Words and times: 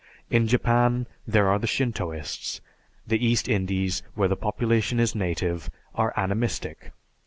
In 0.31 0.47
Japan, 0.47 1.05
there 1.27 1.47
are 1.47 1.59
the 1.59 1.67
Shintoists. 1.67 2.59
The 3.05 3.23
East 3.23 3.47
Indies, 3.47 4.01
where 4.15 4.27
the 4.27 4.35
population 4.35 4.99
is 4.99 5.13
native, 5.13 5.69
are 5.93 6.11
Animistic. 6.17 6.91